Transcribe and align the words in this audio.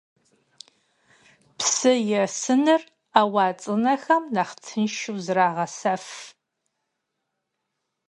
Psı 1.57 1.93
yêsıç'er 2.09 2.81
'eua 3.19 3.47
ts'ınexem 3.59 4.23
nexh 4.35 4.53
tınşşu 4.63 5.13
zerağeş'ef. 5.25 6.05